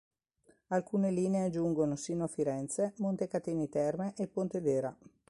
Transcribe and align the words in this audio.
Alcune 0.69 1.11
linee 1.11 1.51
giungono 1.51 1.95
sino 1.95 2.23
a 2.23 2.27
Firenze, 2.27 2.95
Montecatini 2.97 3.69
Terme 3.69 4.13
e 4.17 4.27
Pontedera. 4.27 4.97